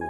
Aka, 0.00 0.08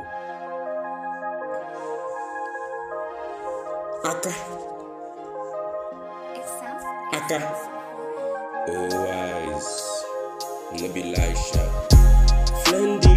aka, 7.12 7.38
oh 8.68 9.06
eyes, 9.10 10.04
no 10.80 10.86
be 10.94 11.02
lie 11.02 11.34
sha. 11.34 13.11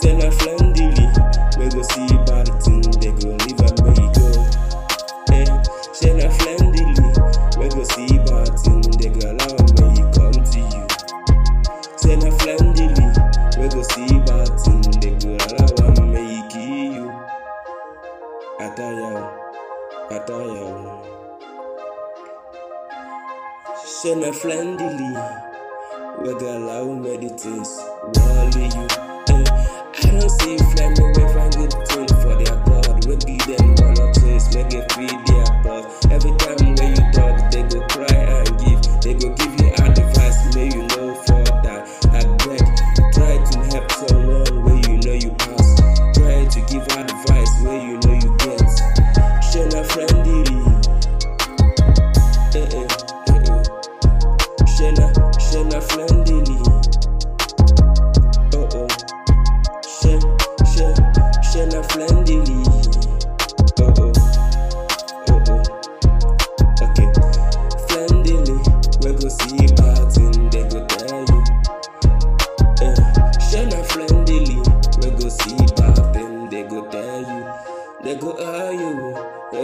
Say 0.00 0.14
na 0.16 0.30
friendly, 0.30 0.86
we 1.58 1.68
go 1.70 1.82
see 1.82 2.06
bad 2.26 2.48
thing, 2.62 2.82
they 3.00 3.12
go 3.20 3.30
leave 3.44 3.60
and 3.60 3.78
make 3.84 4.12
go. 4.14 4.28
Eh, 5.32 5.44
hey, 5.44 5.62
say 5.92 6.12
na 6.14 6.28
friendly, 6.30 6.84
we 7.58 7.68
go 7.68 7.82
see 7.84 8.18
bad 8.28 8.50
thing, 8.60 8.82
they 8.98 9.10
go 9.10 9.30
allow 9.30 9.52
and 9.56 9.72
make 9.80 10.08
come 10.14 10.38
to 10.44 10.60
you. 10.72 10.86
Say 11.96 12.16
na 12.16 12.30
friendly, 12.38 12.88
we 13.58 13.68
go 13.68 13.82
see 13.82 14.18
bad 14.26 14.50
thing, 14.60 14.82
they 15.00 15.14
go 15.20 15.36
allow 15.44 15.86
and 15.86 16.12
make 16.12 16.50
kill 16.50 16.92
you. 16.96 17.06
Ataya, 18.60 19.12
ataya. 20.10 20.66
Say 23.84 24.14
na 24.14 24.32
friendly, 24.32 25.16
we 26.22 26.34
go 26.38 26.46
allow 26.58 26.84
things, 27.38 27.80
worry 28.16 28.64
you. 28.64 28.86
Hey, 29.28 29.44
I 29.98 30.10
don't 30.10 30.30
see 30.30 31.15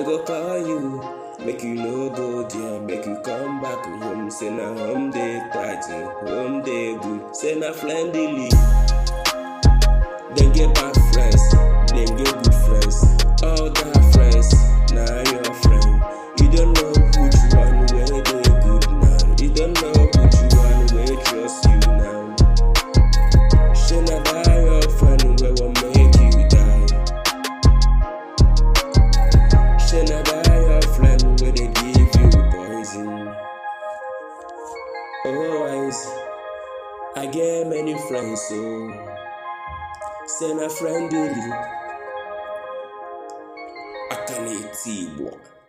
go 0.05 0.19
call 0.25 0.59
you. 0.59 1.03
Make 1.45 1.63
you 1.63 1.75
no 1.75 2.09
go 2.11 2.43
there, 2.49 2.81
make 2.81 3.05
you 3.07 3.17
come 3.25 3.61
back 3.61 3.85
home. 3.85 4.31
Say 4.31 4.51
na 4.51 4.69
home 4.75 5.11
day 5.11 5.41
tight, 5.53 5.85
home 6.27 6.63
day 6.63 6.97
good. 6.97 7.35
Say 7.35 7.55
na 7.59 7.73
friendly. 7.73 8.49
Then 10.37 10.53
get 10.53 10.75
back 10.75 10.95
friends, 11.13 11.43
Always, 35.25 36.05
I 37.15 37.27
get 37.31 37.69
many 37.69 37.97
friends 38.09 38.43
so. 38.43 39.13
send 40.27 40.61
a 40.61 40.69
friend 40.69 41.13
na 41.13 41.27
friendly. 41.29 41.53
Akane 44.11 44.59
Tibwa. 44.75 45.62